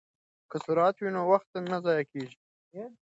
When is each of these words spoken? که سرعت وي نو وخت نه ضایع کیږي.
که 0.49 0.57
سرعت 0.65 0.95
وي 0.99 1.09
نو 1.15 1.21
وخت 1.31 1.49
نه 1.71 1.77
ضایع 1.85 2.05
کیږي. 2.11 2.37